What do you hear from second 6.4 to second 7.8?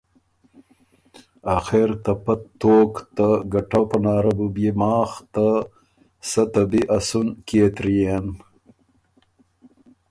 ته بی ا سُن کيې